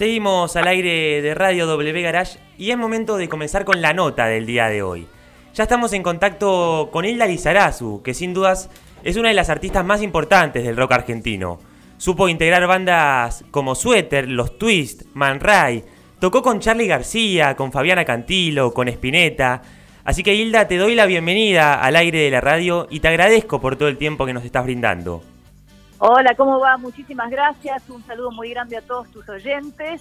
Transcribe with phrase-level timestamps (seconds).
[0.00, 4.24] Seguimos al aire de Radio W Garage y es momento de comenzar con la nota
[4.24, 5.06] del día de hoy.
[5.52, 8.70] Ya estamos en contacto con Hilda Lizarazu, que sin dudas
[9.04, 11.58] es una de las artistas más importantes del rock argentino.
[11.98, 15.84] Supo integrar bandas como Sweater, Los Twist, Man Ray,
[16.18, 19.60] tocó con Charlie García, con Fabiana Cantilo, con Spinetta.
[20.04, 23.60] Así que Hilda, te doy la bienvenida al aire de la radio y te agradezco
[23.60, 25.22] por todo el tiempo que nos estás brindando.
[26.02, 26.78] Hola, ¿cómo va?
[26.78, 27.82] Muchísimas gracias.
[27.90, 30.00] Un saludo muy grande a todos tus oyentes.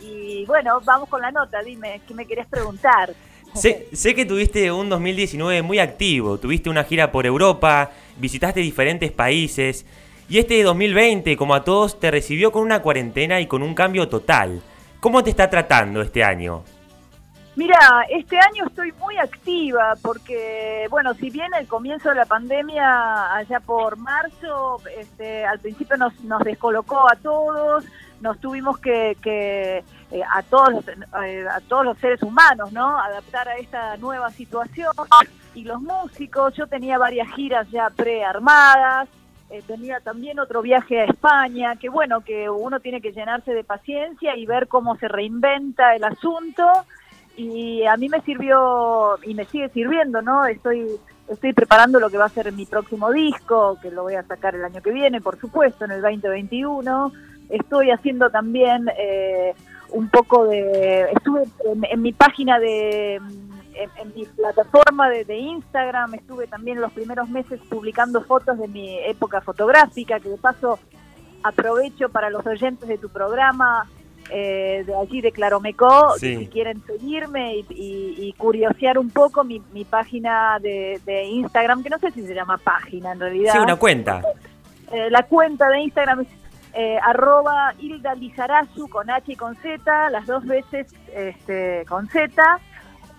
[0.00, 1.62] Y bueno, vamos con la nota.
[1.62, 3.12] Dime, ¿qué me querés preguntar?
[3.52, 6.38] Sé, sé, que tuviste un 2019 muy activo.
[6.38, 9.84] Tuviste una gira por Europa, visitaste diferentes países.
[10.30, 14.08] Y este 2020, como a todos, te recibió con una cuarentena y con un cambio
[14.08, 14.62] total.
[14.98, 16.64] ¿Cómo te está tratando este año?
[17.56, 23.32] Mira, este año estoy muy activa porque, bueno, si bien el comienzo de la pandemia
[23.32, 27.84] allá por marzo, este, al principio nos, nos descolocó a todos,
[28.20, 32.98] nos tuvimos que, que eh, a todos eh, a todos los seres humanos, ¿no?
[32.98, 34.90] Adaptar a esta nueva situación
[35.54, 36.54] y los músicos.
[36.54, 39.08] Yo tenía varias giras ya prearmadas.
[39.50, 43.62] Eh, tenía también otro viaje a España, que bueno, que uno tiene que llenarse de
[43.62, 46.64] paciencia y ver cómo se reinventa el asunto
[47.36, 50.44] y a mí me sirvió y me sigue sirviendo, ¿no?
[50.46, 54.22] Estoy estoy preparando lo que va a ser mi próximo disco, que lo voy a
[54.22, 57.12] sacar el año que viene, por supuesto, en el 2021.
[57.48, 59.54] Estoy haciendo también eh,
[59.90, 61.10] un poco de...
[61.12, 61.44] Estuve
[61.90, 63.16] en, mi página de...
[63.16, 68.98] En, mi plataforma de, de, Instagram estuve también los primeros meses publicando fotos de mi
[69.00, 70.78] época fotográfica, que de paso
[71.42, 73.88] aprovecho para los oyentes de tu programa
[74.30, 81.24] eh, de allí de Claromeco, si quieren seguirme y, curiosear un poco mi, página de,
[81.30, 83.52] Instagram, que no sé si se llama página en realidad.
[83.52, 84.22] Sí, una cuenta.
[84.92, 86.28] Eh, la cuenta de Instagram es
[86.74, 92.60] eh, arroba Hilda Lizarazu con H y con Z, las dos veces este, con Z.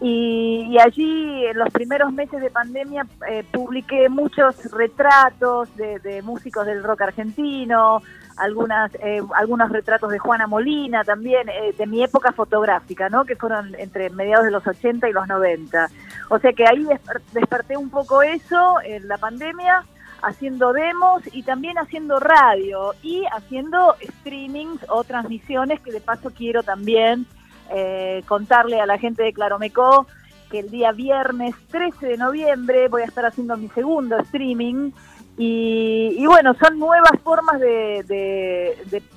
[0.02, 3.08] Y, allí en los primeros meses de pandemia
[3.52, 8.02] publiqué muchos retratos de músicos del rock argentino,
[8.38, 13.26] algunas eh, algunos retratos de Juana Molina también, eh, de mi época fotográfica, ¿no?
[13.26, 15.90] que fueron entre mediados de los 80 y los 90.
[16.30, 16.86] O sea que ahí
[17.34, 19.86] desperté un poco eso en la pandemia,
[20.22, 26.64] haciendo demos y también haciendo radio y haciendo streamings o transmisiones que de paso quiero
[26.64, 27.26] también
[27.72, 30.08] eh, contarle a la gente de Claromeco
[30.52, 34.92] que el día viernes 13 de noviembre voy a estar haciendo mi segundo streaming
[35.38, 38.04] y, bueno, son nuevas formas de,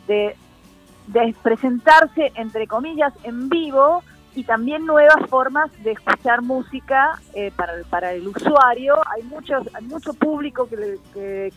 [0.07, 4.03] de, presentarse, entre comillas, en vivo
[4.35, 8.97] y también nuevas formas de escuchar música eh, para, para el usuario.
[9.15, 10.99] Hay muchos, hay mucho público que,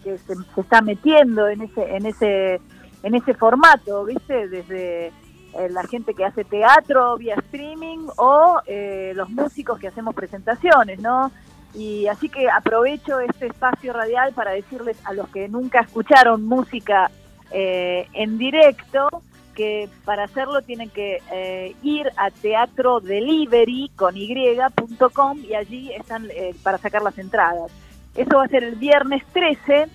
[0.04, 2.62] que, se, está metiendo en ese, en ese,
[3.04, 4.48] en ese formato, ¿viste?
[4.48, 10.16] Desde eh, la gente que hace teatro vía streaming o eh, los músicos que hacemos
[10.16, 11.32] presentaciones, ¿no?
[11.74, 17.12] Y así que aprovecho este espacio radial para decirles a los que nunca escucharon música
[17.52, 19.10] eh, en directo
[19.56, 26.56] que para hacerlo tienen que eh, ir a teatrodelivery con y.com y allí están eh,
[26.64, 27.72] para sacar las entradas.
[28.16, 29.90] Eso va a ser el viernes 13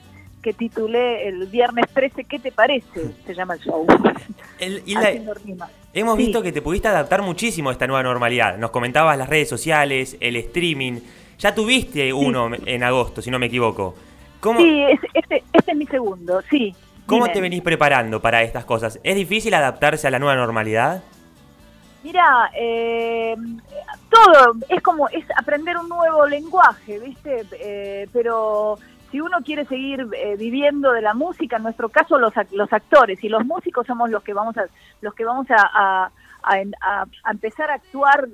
[0.47, 3.11] que titulé el viernes 13, ¿qué te parece?
[3.27, 3.85] Se llama el show.
[5.93, 8.57] hemos visto que te pudiste adaptar muchísimo a esta nueva normalidad.
[8.57, 11.01] Nos comentabas las redes sociales, el streaming.
[11.39, 13.95] Ya tuviste uno en agosto, si no me equivoco.
[14.41, 16.75] ¿Cómo, sí, este, este, es mi segundo, sí.
[17.07, 18.99] ¿Cómo te venís preparando para estas cosas?
[19.03, 21.03] ¿Es difícil adaptarse a la nueva normalidad?
[22.03, 23.37] Mira, eh,
[24.09, 27.45] todo es como es aprender un nuevo lenguaje, ¿viste?
[27.53, 28.79] Eh, pero
[29.11, 33.23] si uno quiere seguir eh, viviendo de la música, en nuestro caso los, los actores
[33.23, 34.67] y los músicos somos los que vamos a
[35.01, 36.11] los que vamos a,
[36.43, 38.29] a empezar a actuar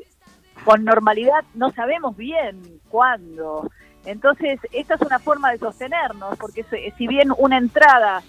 [0.65, 3.71] con normalidad no sabemos bien cuándo.
[4.05, 6.65] Entonces, esta es una forma de sostenernos, porque
[6.97, 8.23] si bien una entrada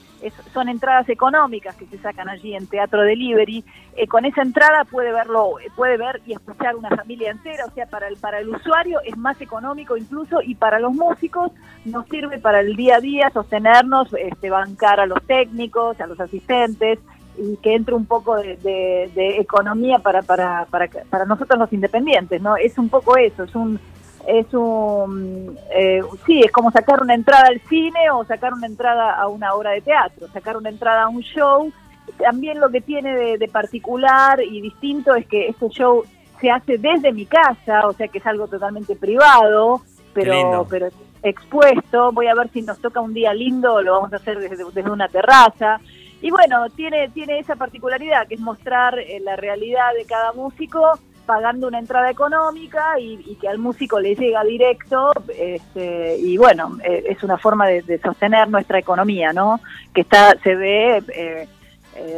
[0.54, 3.64] son entradas económicas que se sacan allí en Teatro Delivery,
[3.96, 7.88] eh, con esa entrada puede verlo, puede ver y escuchar una familia entera, o sea,
[7.88, 11.52] para el, para el usuario es más económico incluso y para los músicos
[11.86, 16.20] nos sirve para el día a día sostenernos, este, bancar a los técnicos, a los
[16.20, 17.00] asistentes,
[17.38, 19.10] y que entre un poco de,
[19.40, 22.56] economía para, para, para, para, nosotros los independientes, ¿no?
[22.58, 23.80] Es un poco eso, es un,
[24.28, 29.16] es un, eh, sí, es como sacar una entrada al cine o sacar una entrada
[29.16, 31.72] a una obra de teatro, sacar una entrada a un show.
[32.18, 36.04] También lo que tiene de, particular y distinto es que este show
[36.40, 39.82] se hace desde mi casa, o sea que es algo totalmente privado,
[40.14, 40.90] pero, pero
[41.24, 42.12] expuesto.
[42.12, 44.92] Voy a ver si nos toca un día lindo, lo vamos a hacer desde, desde
[44.92, 45.80] una terraza
[46.24, 50.98] y bueno, tiene, tiene esa particularidad que es mostrar eh, la realidad de cada músico
[51.26, 57.04] pagando una entrada económica y, que al músico le llega directo este, y bueno, eh,
[57.10, 59.60] es una forma de, sostener nuestra economía, ¿no?
[59.94, 61.48] Que está se ve eh,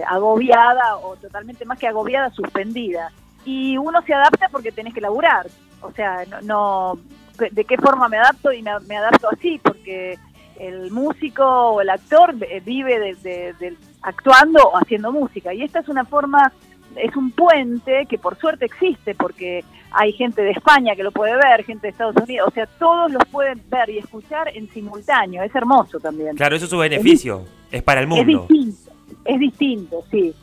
[0.08, 3.12] agobiada o totalmente más que agobiada, suspendida.
[3.44, 5.48] Y uno se adapta porque tenés que laburar,
[5.81, 7.00] o sea, no,
[7.40, 10.19] de qué forma me adapto y me, adapto así, porque
[10.60, 13.75] el músico o el actor vive de,
[14.06, 15.54] actuando o haciendo música.
[15.54, 16.52] Y esta es una forma,
[16.96, 21.36] es un puente que por suerte existe, porque hay gente de España que lo puede
[21.36, 25.44] ver, gente de Estados Unidos, o sea, todos los pueden ver y escuchar en simultáneo.
[25.44, 26.36] Es hermoso también.
[26.36, 28.22] Claro, eso es su beneficio, es, para el mundo.
[28.22, 28.92] Es distinto,
[29.25, 30.34] es distinto, sí.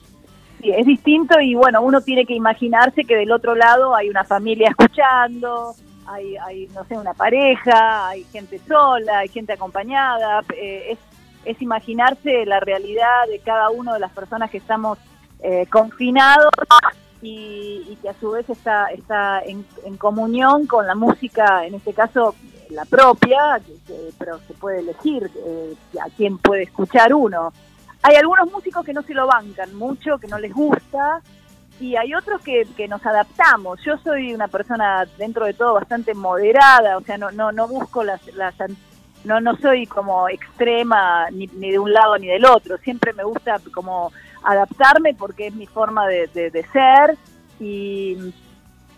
[0.61, 4.25] Sí, es distinto y bueno, uno tiene que imaginarse que del otro lado hay una
[4.25, 5.75] familia escuchando,
[6.06, 10.99] hay, hay, no sé, una pareja, hay gente sola, hay gente acompañada, eh, es,
[11.44, 14.99] es, imaginarse la realidad de cada una de las personas que estamos
[15.41, 16.50] eh, confinados
[17.21, 19.65] y, que a su vez está, está en,
[19.97, 22.35] comunión con la música, en este caso
[22.71, 23.61] la propia,
[24.19, 27.53] pero se puede elegir eh, a quién puede escuchar uno.
[28.03, 31.21] Hay algunos músicos que no se lo bancan mucho, que no les gusta,
[31.79, 33.81] y hay otros que, que nos adaptamos.
[33.85, 38.03] Yo soy una persona dentro de todo bastante moderada, o sea, no, no, no busco
[38.05, 38.55] las, las
[39.24, 43.24] no, no soy como extrema ni, ni de un lado ni del otro, siempre me
[43.24, 47.16] gusta como adaptarme porque es mi forma de, de, ser
[47.60, 48.16] y,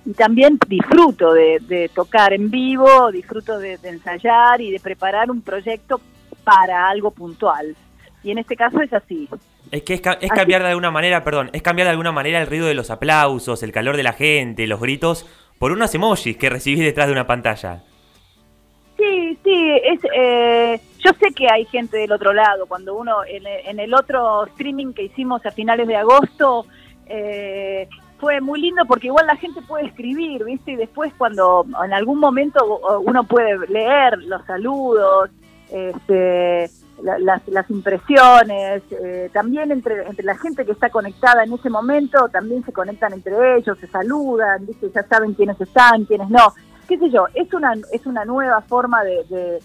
[0.05, 5.43] y, también disfruto de, de, tocar en vivo, disfruto de, ensayar y de preparar un
[5.43, 6.01] proyecto
[6.45, 7.77] para algo puntual.
[8.23, 9.29] Y en este caso es así.
[9.71, 12.67] Es que es, cambiar de alguna manera, perdón, es cambiar de alguna manera el ruido
[12.67, 15.27] de los aplausos, el calor de la gente, los gritos,
[15.59, 17.83] por unos emojis que recibís detrás de una pantalla.
[19.05, 22.67] Sí, sí, es, eh, yo sé que hay gente del otro lado.
[22.67, 26.67] Cuando uno, en, el otro streaming que hicimos a finales de agosto,
[27.07, 30.73] eh, fue muy lindo porque igual la gente puede escribir, ¿viste?
[30.73, 35.31] Y después cuando en algún momento uno puede leer los saludos,
[35.71, 36.71] este,
[37.03, 42.29] las, las impresiones, eh, también entre, entre la gente que está conectada en ese momento,
[42.29, 44.91] también se conectan entre ellos, se saludan, ¿viste?
[44.95, 46.55] ya saben quiénes están, quiénes no.
[46.89, 49.61] Qué sé yo, es una, es una nueva forma de,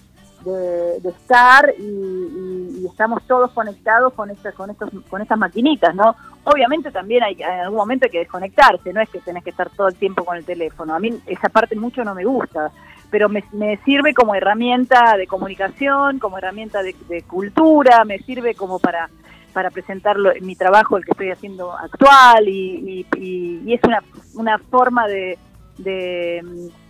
[1.03, 6.15] estar y, estamos todos conectados con, esta, con, estos, con estas maquinitas, ¿no?
[6.45, 9.69] Obviamente también hay, en algún momento hay que desconectarse, no es que tenés que estar
[9.69, 10.95] todo el tiempo con el teléfono.
[10.95, 12.71] A mí esa parte mucho no me gusta
[13.09, 13.43] pero me,
[13.85, 19.09] sirve como herramienta de comunicación, como herramienta de, cultura, me sirve como para
[19.53, 23.03] para presentarlo en mi trabajo, el que estoy haciendo actual, y,
[23.67, 24.03] es una,
[24.35, 25.39] una forma de,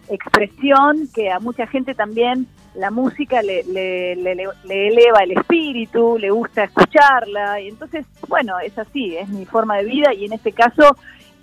[0.10, 6.32] expresión que a mucha gente también la música le, le, le, eleva el espíritu, le
[6.32, 10.52] gusta escucharla, y entonces, bueno, es así, es mi forma de vida, y en este
[10.52, 10.96] caso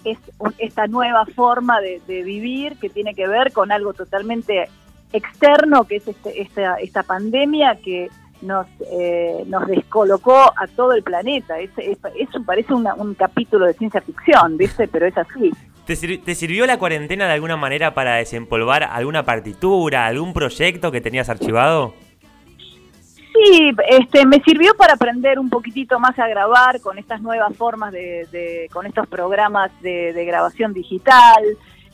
[0.05, 0.19] es
[0.59, 4.69] esta nueva forma de, vivir que tiene que ver con algo totalmente
[5.13, 8.09] externo, que es este, esta, esta pandemia que
[8.43, 11.59] nos, eh, nos descolocó a todo el planeta.
[11.59, 14.87] Es, eso parece un capítulo de ciencia ficción, ¿viste?
[14.87, 15.53] Pero es así.
[15.87, 21.01] ¿Te, ¿Te, sirvió la cuarentena de alguna manera para desempolvar alguna partitura, algún proyecto que
[21.01, 21.95] tenías archivado?
[23.37, 27.93] Sí, este, me sirvió para aprender un poquitito más a grabar con estas nuevas formas
[27.93, 31.45] de, con estos programas de, grabación digital.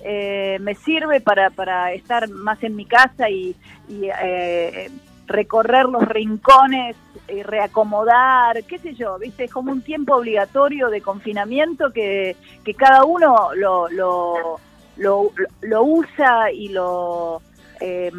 [0.04, 3.54] Eh, me sirve para, para estar más en mi casa y,
[3.90, 4.88] eh,
[5.32, 6.96] recorrer los rincones
[7.28, 12.74] y reacomodar, qué sé yo, viste, es como un tiempo obligatorio de confinamiento que, que
[12.74, 14.58] cada uno lo, lo,
[14.96, 17.42] lo usa y lo
[17.82, 18.12] eh,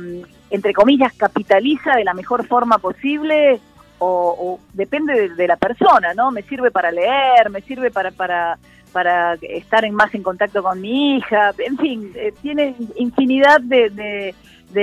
[0.50, 3.60] entre comillas, capitaliza de la mejor forma posible
[3.98, 6.30] o, depende de, la persona, ¿no?
[6.30, 8.58] Me sirve para leer, me sirve para, para,
[8.92, 14.36] para estar en, más en contacto con mi hija, en fin, eh, tiene infinidad de,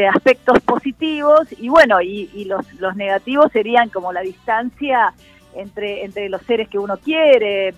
[0.09, 5.12] aspectos positivos y bueno, y, los, los negativos serían como la distancia
[5.54, 7.75] entre, entre los seres que uno quiere,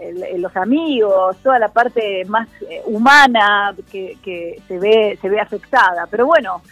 [0.00, 5.40] eh, los amigos, toda la parte más eh, humana que, que, se ve se ve
[5.40, 6.06] afectada.
[6.10, 6.62] Pero bueno,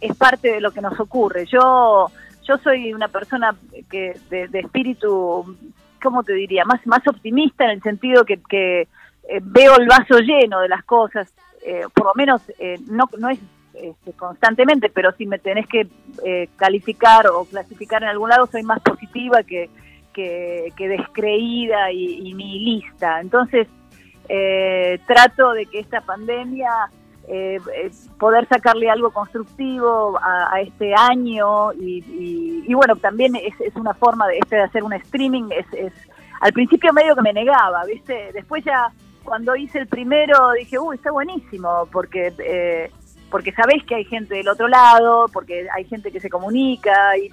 [0.00, 1.46] es parte de lo que nos ocurre.
[1.46, 2.10] Yo
[2.46, 3.56] yo soy una persona
[3.90, 5.56] que de, espíritu,
[6.00, 6.64] ¿cómo te diría?
[6.64, 10.84] Más más optimista en el sentido que, que eh, veo el vaso lleno de las
[10.84, 11.32] cosas.
[11.66, 12.40] Eh, por lo menos
[12.88, 13.40] no no es
[13.80, 15.88] este, constantemente, pero si me tenés que
[16.56, 19.68] calificar o clasificar en algún lado, soy más positiva que
[20.16, 23.20] que, descreída y, y, nihilista.
[23.20, 23.68] Entonces,
[24.28, 26.70] eh, trato de que esta pandemia
[27.28, 34.26] eh, eh, poder sacarle algo constructivo a, este año y, bueno, también es, una forma
[34.28, 35.92] de, este de hacer un streaming, es, es,
[36.40, 38.30] al principio medio que me negaba, ¿viste?
[38.32, 38.90] Después ya
[39.24, 42.32] cuando hice el primero dije, uy, está buenísimo, porque...
[42.38, 42.90] Eh,
[43.30, 47.30] porque sabés que hay gente del otro lado, porque hay gente que se comunica y,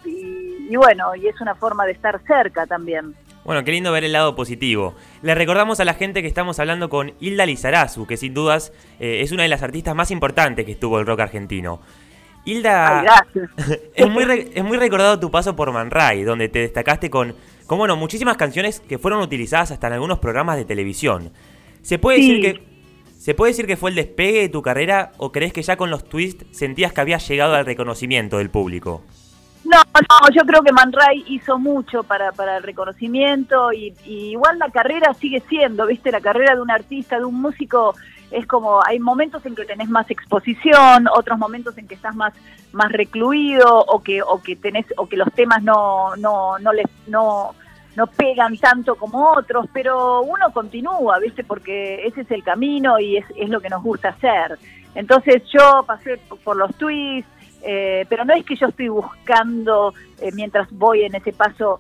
[0.70, 3.16] y bueno, y es una forma de estar cerca también.
[3.46, 4.96] Bueno, qué lindo ver el lado positivo.
[5.22, 9.20] Le recordamos a la gente que estamos hablando con Hilda Lizarazu, que sin dudas eh,
[9.22, 11.82] es una de las artistas más importantes que estuvo el rock argentino.
[12.46, 13.26] Hilda,
[13.96, 14.24] es, muy
[14.54, 17.36] es muy recordado tu paso por Man Ray, donde te destacaste con,
[17.68, 21.32] con bueno, muchísimas canciones que fueron utilizadas hasta en algunos programas de televisión.
[21.82, 22.73] ¿Se puede, decir que,
[23.24, 25.90] ¿Se puede decir que fue el despegue de tu carrera o crees que ya con
[25.90, 29.02] los twists sentías que habías llegado al reconocimiento del público?
[29.64, 34.60] No, no, yo creo que Man Ray hizo mucho para, para el reconocimiento y, igual
[34.60, 36.12] la carrera sigue siendo, ¿viste?
[36.12, 37.96] La carrera de un artista, de un músico,
[38.30, 42.34] es como, hay momentos en que tenés más exposición, otros momentos en que estás más,
[42.74, 46.88] más recluido o que, o que tenés, o que los temas no, no, no les,
[47.08, 47.56] no,
[47.96, 51.44] no pegan tanto como otros, pero uno continúa, ¿viste?
[51.44, 54.58] Porque ese es el camino y es, lo que nos gusta hacer.
[54.96, 57.30] Entonces yo pasé por los twists,
[57.62, 61.80] eh, pero no es que yo estoy buscando, eh, mientras voy en ese paso,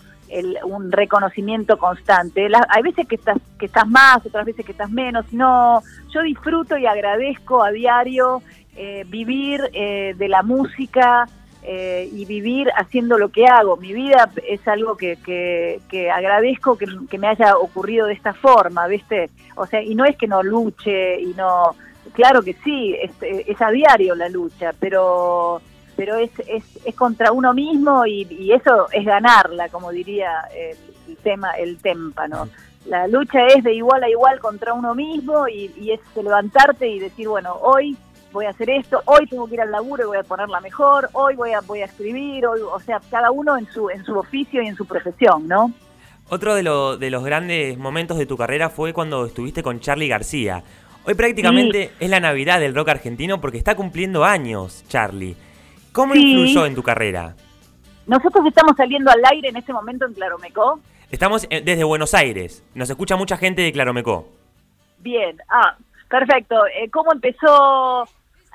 [0.64, 2.48] un reconocimiento constante.
[2.70, 5.32] hay veces que estás, que estás más, otras veces que estás menos.
[5.32, 8.42] No, yo disfruto y agradezco a diario
[8.76, 11.28] eh, vivir de la música
[11.66, 13.78] y vivir haciendo lo que hago.
[13.78, 18.88] Mi vida es algo que, que, agradezco que, que, me haya ocurrido de esta forma,
[18.88, 19.30] ¿viste?
[19.56, 21.76] O sea, y no es que no luche y no...
[22.14, 25.62] Claro que sí, es, es a diario la lucha, pero
[25.96, 31.52] pero es, es, es contra uno mismo y, eso es ganarla, como diría el, tema,
[31.52, 32.50] el témpano.
[32.86, 37.28] La lucha es de igual a igual contra uno mismo y, es levantarte y decir,
[37.28, 37.98] bueno, hoy
[38.34, 41.10] voy a hacer esto, hoy tengo que ir al laburo y voy a ponerla mejor,
[41.14, 44.18] hoy voy a, voy a escribir, hoy, o sea, cada uno en su, en su
[44.18, 45.72] oficio y en su profesión, ¿no?
[46.30, 46.64] Otro de,
[47.00, 50.64] de los grandes momentos de tu carrera fue cuando estuviste con Charlie García.
[51.06, 55.36] Hoy prácticamente es la Navidad del rock argentino porque está cumpliendo años, Charlie.
[55.92, 57.36] ¿Cómo influyó en tu carrera?
[58.08, 60.80] Nosotros estamos saliendo al aire en este momento en Claromecó.
[61.12, 62.64] Estamos eh, desde Buenos Aires.
[62.74, 64.28] Nos escucha mucha gente de Claromecó.
[65.00, 65.78] Bien, ah,
[66.10, 66.56] perfecto.
[66.68, 68.08] Eh, ¿Cómo empezó?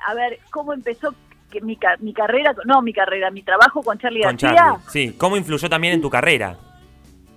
[0.07, 1.13] A ver, ¿cómo empezó
[1.61, 2.55] mi, mi carrera?
[2.65, 4.77] No, mi carrera, mi trabajo con Charlie con García.
[4.87, 5.15] sí.
[5.17, 6.57] ¿Cómo influyó también en tu carrera?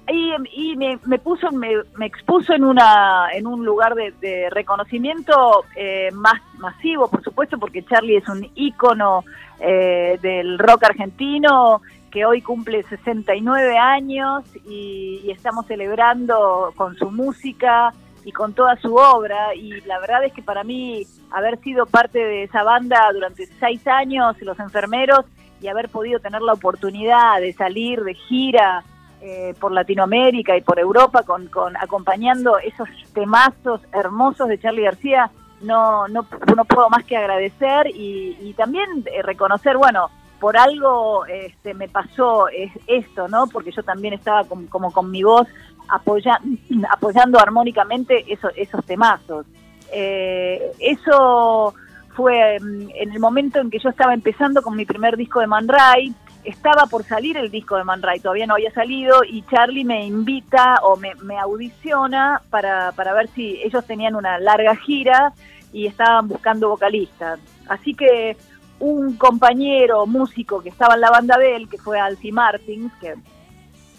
[0.08, 7.08] Y, me, puso, me, expuso en una, en un lugar de, reconocimiento eh, más masivo,
[7.08, 9.24] por supuesto, porque Charlie es un ícono
[9.60, 17.94] eh, del rock argentino que hoy cumple 69 años y, estamos celebrando con su música
[18.24, 22.18] y con toda su obra y la verdad es que para mí haber sido parte
[22.18, 25.24] de esa banda durante seis años, los enfermeros,
[25.60, 28.84] y haber podido tener la oportunidad de salir de gira
[29.20, 35.30] eh, por Latinoamérica y por Europa con, con acompañando esos temazos hermosos de Charlie García,
[35.60, 36.26] no, no,
[36.56, 40.10] no puedo más que agradecer y, también eh, reconocer, bueno,
[40.40, 42.46] por algo este, me pasó
[42.88, 43.46] esto, ¿no?
[43.46, 45.46] Porque yo también estaba como con mi voz
[45.92, 46.40] apoya,
[46.90, 49.46] apoyando armónicamente esos, esos temazos.
[49.92, 51.74] Eh, eso
[52.16, 55.46] fue mm, en el momento en que yo estaba empezando con mi primer disco de
[55.46, 59.42] Man Ray, estaba por salir el disco de Man Ray, todavía no había salido, y
[59.42, 64.74] Charlie me invita o me, me audiciona para, para ver si ellos tenían una larga
[64.76, 65.32] gira
[65.72, 67.38] y estaban buscando vocalistas.
[67.68, 68.36] Así que
[68.80, 73.14] un compañero músico que estaba en la banda de él, que fue Alfie Martins, que,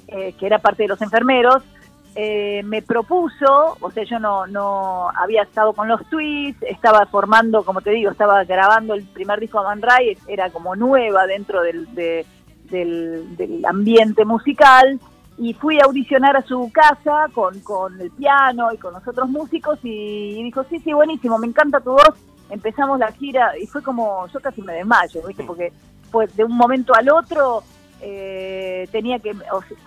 [0.07, 1.63] eh, que era parte de los enfermeros,
[2.15, 7.63] eh, me propuso, o sea, yo no, no había estado con los tweets, estaba formando,
[7.63, 11.62] como te digo, estaba grabando el primer disco de Man Ray, era como nueva dentro
[11.62, 15.00] del, del ambiente musical,
[15.38, 19.29] y fui a audicionar a su casa con, con el piano y con los otros
[19.29, 22.13] músicos y, dijo, sí, sí, buenísimo, me encanta tu voz.
[22.50, 25.43] Empezamos la gira y fue como, yo casi me desmayo, ¿viste?
[25.43, 25.74] Porque
[26.12, 27.63] pues de un momento al otro
[28.03, 29.33] eh, tenía que,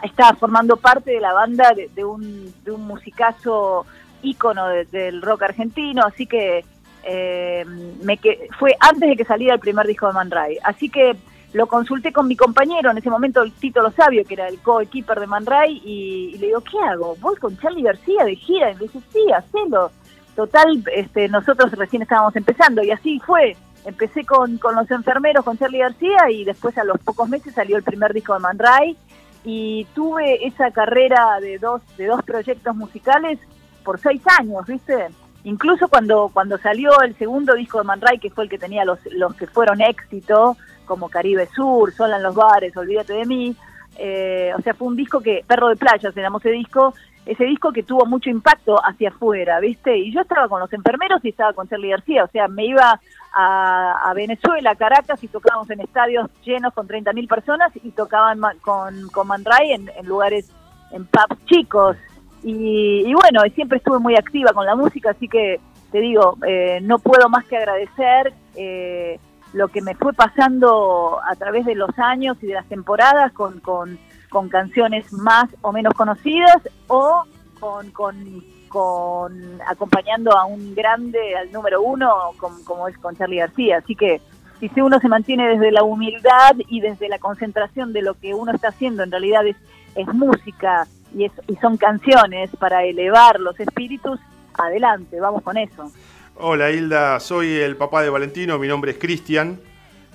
[0.03, 3.85] estaba formando parte de la banda de, un, de un musicazo
[4.23, 6.65] ícono del rock argentino, así que
[7.05, 7.65] eh,
[8.03, 10.57] me que, fue antes de que saliera el primer disco de Man Ray.
[10.65, 11.15] Así que
[11.53, 14.59] lo consulté con mi compañero, en ese momento el Tito Lo Sabio, que era el
[14.61, 17.17] co-keeper de Man Ray, y, le digo, ¿qué hago?
[17.21, 18.71] ¿Voy con Charlie García de gira?
[18.71, 19.91] Y me dice, sí, hacelo.
[20.35, 23.57] Total, este, nosotros recién estábamos empezando, y así fue.
[23.87, 27.77] Empecé con, con los enfermeros, con Charlie García, y después a los pocos meses salió
[27.77, 28.97] el primer disco de Man Ray,
[29.45, 33.39] y tuve esa carrera de dos, de dos proyectos musicales
[33.85, 35.09] por seis años, ¿viste?
[35.47, 38.85] incluso cuando, cuando salió el segundo disco de Man Ray, que fue el que tenía
[38.85, 43.57] los, los que fueron éxito, como Caribe Sur, Sola en los bares, Olvídate de mí,
[43.97, 46.95] eh, o sea, fue un disco que, Perro de Playa se llamó ese disco,
[47.27, 49.99] ese disco que tuvo mucho impacto hacia afuera, ¿viste?
[49.99, 53.01] Y yo estaba con los enfermeros y estaba con Charlie García, o sea, me iba
[53.35, 59.09] a, Venezuela, a Caracas, y tocábamos en estadios llenos con 30.000 personas y tocaban con,
[59.09, 60.51] con Man Ray en, lugares,
[60.93, 61.97] en pubs chicos.
[62.43, 66.99] Y, bueno, siempre estuve muy activa con la música, así que te digo, eh, no
[67.01, 69.19] puedo más que agradecer eh,
[69.53, 73.61] lo que me fue pasando a través de los años y de las temporadas con,
[73.61, 76.57] con, con canciones más o menos conocidas
[76.89, 77.25] o
[77.59, 83.79] con, con, con, acompañando a un grande, al número uno, como, es con Charlie García.
[83.79, 84.21] Así que
[84.61, 88.53] si uno se mantiene desde la humildad y desde la concentración de lo que uno
[88.53, 89.57] está haciendo, en realidad es,
[89.95, 94.19] es música y, es, y son canciones para elevar los espíritus,
[94.55, 95.91] adelante, vamos con eso.
[96.37, 99.59] Hola Hilda, soy el papá de Valentino, mi nombre es Cristian.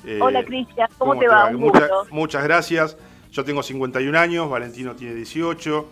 [0.06, 1.52] Eh, Hola Cristian, ¿cómo, te, va?
[2.12, 2.98] muchas gracias.
[3.32, 5.88] Yo tengo 51 años, Valentino tiene 18.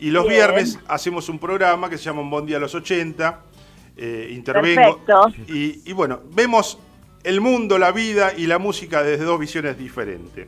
[0.00, 3.40] Y los viernes hacemos un programa que se llama Un Buen Día a los 80.
[3.96, 5.00] Eh, intervengo.
[5.48, 6.78] Y, y, bueno, vemos
[7.24, 10.46] el mundo, la vida y la música desde dos visiones diferentes.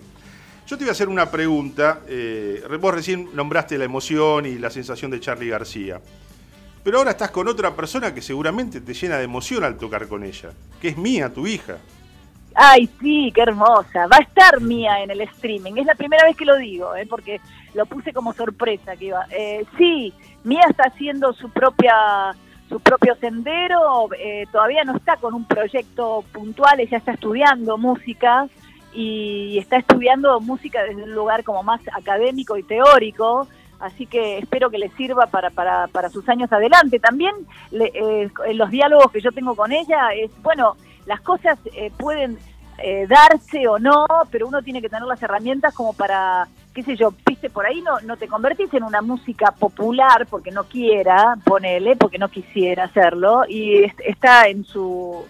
[0.68, 2.02] Yo te voy a hacer una pregunta.
[2.06, 5.98] Eh, vos recién nombraste la emoción y la sensación de Charlie García.
[6.84, 10.24] Pero ahora estás con otra persona que seguramente te llena de emoción al tocar con
[10.24, 11.78] ella, que es Mía, tu hija.
[12.60, 14.08] Ay, sí, qué hermosa.
[14.08, 15.74] Va a estar Mía en el streaming.
[15.76, 17.06] Es la primera vez que lo digo, ¿eh?
[17.08, 17.40] porque
[17.72, 19.26] lo puse como sorpresa que iba.
[19.30, 20.12] Eh, sí,
[20.42, 22.34] Mía está haciendo su propia
[22.68, 28.46] su propio sendero, eh, todavía no está con un proyecto puntual, ella está estudiando música
[28.92, 33.48] y está estudiando música desde un lugar como más académico y teórico,
[33.80, 36.98] así que espero que le sirva para, para, para sus años adelante.
[36.98, 37.34] También
[37.72, 40.76] eh, en los diálogos que yo tengo con ella es, bueno,
[41.08, 42.38] las cosas eh, pueden
[42.78, 46.94] eh, darse o no, pero uno tiene que tener las herramientas como para, qué sé
[46.96, 51.36] yo, viste, por ahí no, no te convertís en una música popular porque no quiera,
[51.44, 55.24] ponele, porque no quisiera hacerlo, y está en su,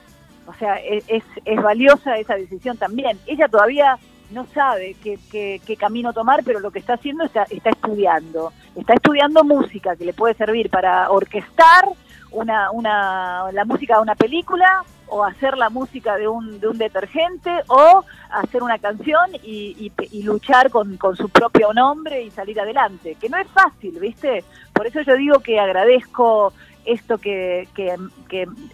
[0.46, 3.18] o sea, e, es, es valiosa esa decisión también.
[3.26, 3.98] Ella todavía
[4.30, 8.52] no sabe qué, qué, camino tomar, pero lo que está haciendo está, está estudiando.
[8.74, 11.88] Está estudiando música que le puede servir para orquestar
[12.30, 16.78] una, una, la música de una película o hacer la música de un, de un
[16.78, 22.60] detergente o hacer una canción y, y, luchar con, con, su propio nombre y salir
[22.60, 24.44] adelante, que no es fácil, ¿viste?
[24.72, 26.52] Por eso yo digo que agradezco
[26.84, 27.96] esto que, que,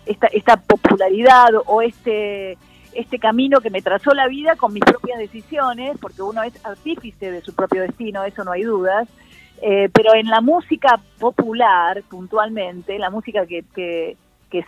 [0.06, 2.56] esta, esta popularidad o este
[2.94, 7.32] este camino que me trazó la vida con mis propias decisiones, porque uno es artífice
[7.32, 9.08] de su propio destino, eso no hay dudas,
[9.62, 14.16] eh, pero en la música popular, puntualmente, la música que, que,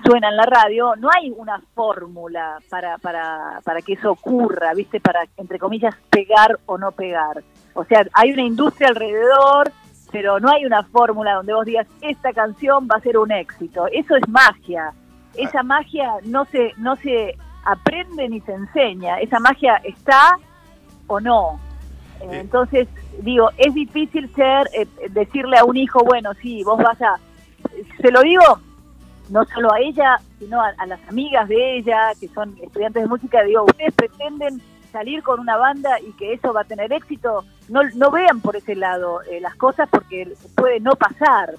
[0.05, 5.01] suena en la radio, no hay una fórmula para, para, para que eso ocurra, ¿viste?
[5.01, 7.43] Para, entre comillas, pegar o no pegar.
[7.75, 9.71] O sea, hay una industria alrededor,
[10.11, 13.87] pero no hay una fórmula donde vos digas, esta canción va a ser un éxito.
[13.93, 14.93] Eso es magia.
[15.35, 20.39] Esa magia no se, no se aprende ni se enseña, esa magia está
[21.07, 21.61] o no.
[22.21, 22.89] Entonces,
[23.21, 27.17] digo, es difícil ser, eh, decirle a un hijo, bueno, sí, vos vas a...
[28.01, 28.43] Se lo digo
[29.29, 33.43] no solo a ella, sino a, las amigas de ella, que son estudiantes de música,
[33.43, 34.61] digo, ustedes pretenden
[34.93, 38.57] salir con una banda y que eso va a tener éxito, no, no vean por
[38.57, 41.55] ese lado eh, las cosas porque puede no pasar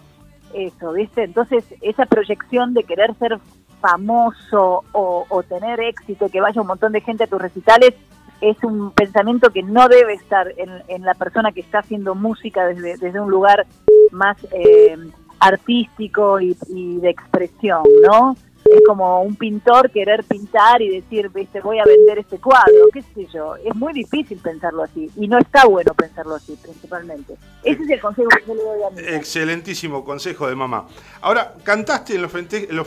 [0.54, 1.24] eso, ¿viste?
[1.24, 3.38] Entonces, esa proyección de querer ser
[3.82, 7.94] famoso o, tener éxito, que vaya un montón de gente a tus recitales,
[8.42, 12.98] es un pensamiento que no debe estar en, la persona que está haciendo música desde,
[12.98, 13.66] desde un lugar
[14.12, 14.98] más eh,
[15.39, 18.36] artístico y, y, de expresión, ¿no?
[18.69, 23.02] es como un pintor querer pintar y decir, viste, voy a vender este cuadro, qué
[23.02, 23.56] sé yo.
[23.56, 27.36] Es muy difícil pensarlo así y no está bueno pensarlo así, principalmente.
[27.63, 29.02] Ese es el consejo que yo le doy a mí.
[29.15, 30.88] Excelentísimo consejo de mamá.
[31.21, 32.32] Ahora, cantaste en los,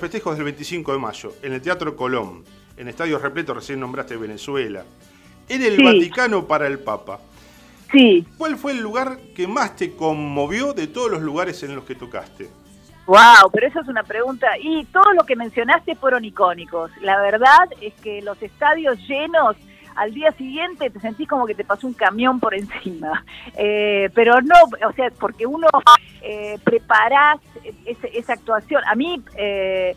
[0.01, 2.45] festejos del 25 de mayo, en el Teatro Colón,
[2.77, 4.85] en estadios repletos, recién nombraste Venezuela,
[5.49, 7.21] en el Vaticano para el Papa.
[7.93, 8.27] Sí.
[8.39, 11.95] ¿Cuál fue el lugar que más te conmovió de todos los lugares en los que
[11.95, 12.49] tocaste?
[13.07, 14.47] Wow, pero eso es una pregunta.
[14.61, 16.93] Y todo lo que mencionaste fueron icónicos.
[17.01, 19.57] La verdad es que los estadios llenos,
[19.97, 23.25] al día siguiente te sentís como que te pasó un camión por encima.
[23.57, 24.55] Eh, pero no,
[24.89, 25.67] o sea, porque uno
[26.23, 27.41] eh, preparás
[28.13, 28.83] esa actuación.
[28.87, 29.97] A mí, eh,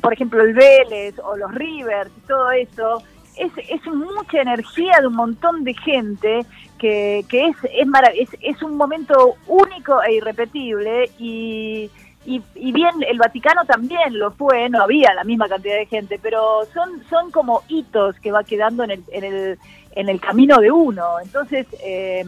[0.00, 3.02] por ejemplo, el Vélez o los Rivers y todo eso,
[3.36, 6.46] es, es mucha energía de un montón de gente
[6.78, 11.90] que, que es, es, es, es un momento único e irrepetible y
[12.26, 16.66] y, bien el Vaticano también lo fue, no había la misma cantidad de gente, pero
[16.72, 19.58] son, son como hitos que va quedando en el, en el,
[19.94, 21.20] en el camino de uno.
[21.22, 22.24] Entonces, eh,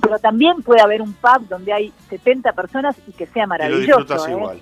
[0.00, 4.26] pero también puede haber un pub donde hay 70 personas y que sea maravilloso.
[4.26, 4.30] ¿eh?
[4.32, 4.60] igual.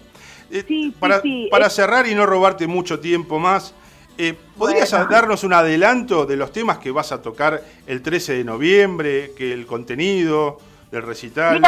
[0.51, 3.75] Eh, para, para cerrar y no robarte mucho tiempo más,
[4.57, 9.33] ¿podrías darnos un adelanto de los temas que vas a tocar el 13 de noviembre,
[9.37, 10.59] que el contenido
[10.90, 11.61] del recital?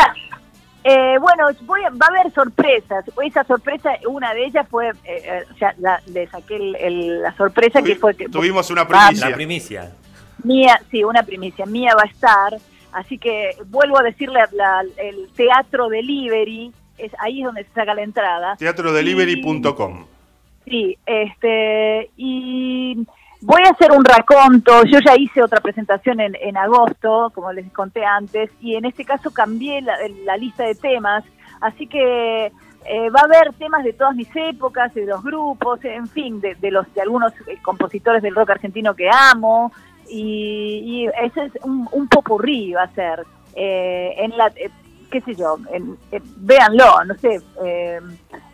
[0.82, 3.04] Eh, bueno, voy va a haber sorpresas.
[3.22, 5.74] Esa sorpresa, una de ellas fue, eh, eh, o sea,
[6.06, 8.28] le saqué la sorpresa que fue que...
[8.28, 9.28] Tuvimos una primicia.
[9.28, 9.92] La primicia.
[10.42, 11.66] Mía, sí, una primicia.
[11.66, 12.58] Mía va a estar.
[12.92, 14.40] Así que vuelvo a decirle
[14.96, 18.56] el Teatro Delivery, es ahí es donde se saca la entrada.
[18.56, 20.06] Teatrodelivery.com.
[20.64, 23.06] Sí, este, y
[23.42, 27.72] Voy a hacer un raconto, yo ya hice otra presentación en, en agosto, como les
[27.72, 31.24] conté antes, y en este caso cambié la, lista de temas,
[31.62, 32.52] así que
[32.84, 36.54] eh, va a haber temas de todas mis épocas, de los grupos, en fin, de,
[36.70, 39.72] los de algunos eh, compositores del rock argentino que amo,
[40.06, 43.24] y, ese es un, un popurrí va a ser.
[43.54, 44.50] Eh, en la,
[45.10, 45.56] qué sé yo,
[46.36, 47.40] véanlo, no sé,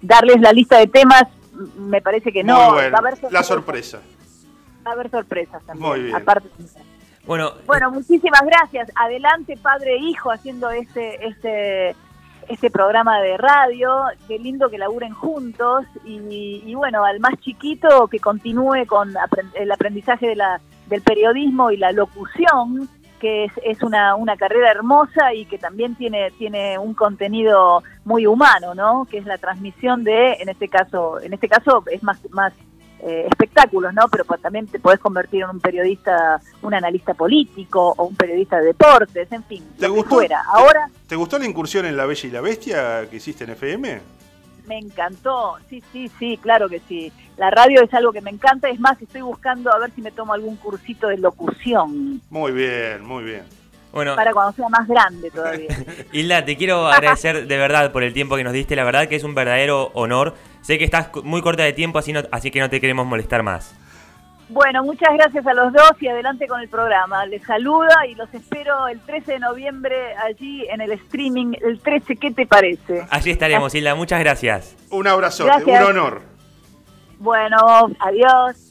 [0.01, 1.25] darles la lista de temas,
[1.77, 2.75] me parece que no.
[2.75, 4.01] va a haber la sorpresa
[4.87, 5.89] va a haber sorpresas también.
[5.89, 6.17] Muy bien.
[6.17, 6.49] Aparte.
[7.27, 8.91] Bueno, bueno, muchísimas gracias.
[8.95, 11.97] Adelante, padre e hijo, haciendo este, este,
[12.49, 14.05] este programa de radio.
[14.29, 15.85] Qué lindo que laburen juntos.
[16.05, 19.13] Y, bueno, al más chiquito que continúe con
[19.55, 24.71] el aprendizaje de la, del periodismo y la locución, que es, es una, una carrera
[24.71, 29.07] hermosa y que también tiene, tiene un contenido muy humano, ¿no?
[29.11, 32.53] Que es la transmisión de, en este caso, en este caso es más, más
[33.01, 34.09] eh, espectáculos, ¿no?
[34.11, 38.59] Pero pues también te podés convertir en un periodista, un analista político o un periodista
[38.59, 40.43] de deportes, en fin, ¿Te gustó, fuera.
[40.47, 44.01] Ahora, ¿te, gustó la incursión en La Bella y la Bestia que hiciste en FM?
[44.67, 47.13] Me encantó, sí, sí, sí, claro que sí.
[47.37, 50.11] La radio es algo que me encanta, es más, estoy buscando a ver si me
[50.11, 52.21] tomo algún cursito de locución.
[52.31, 53.43] Muy bien, muy bien.
[53.93, 55.69] Bueno, para cuando sea más grande todavía.
[56.13, 59.17] Hilda, te quiero agradecer de verdad por el tiempo que nos diste, la verdad que
[59.17, 60.35] es un verdadero honor
[60.67, 63.73] Sé que estás muy corta de tiempo, así, así que no te queremos molestar más.
[64.49, 67.27] Bueno, muchas gracias a los dos y adelante con el programa.
[67.27, 71.55] Les saluda y los espero el 13 de noviembre allí en el streaming.
[71.61, 73.07] El 13, ¿qué te parece?
[73.11, 73.97] Allí estaremos, Hilda.
[73.97, 74.77] Muchas gracias.
[74.91, 76.23] Un abrazo, un honor.
[77.19, 77.57] Bueno,
[77.99, 78.66] adiós.